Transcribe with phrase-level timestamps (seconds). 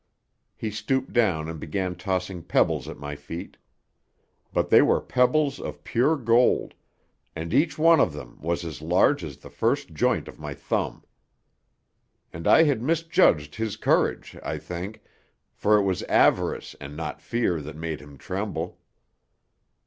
[0.55, 3.55] He stooped down and began tossing pebbles at my feet.
[4.51, 6.73] But they were pebbles of pure gold,
[7.35, 11.03] and each one of them was as large as the first joint of my thumb.
[12.33, 15.03] And I had misjudged his courage, I think,
[15.53, 18.79] for it was avarice and not fear that made him tremble.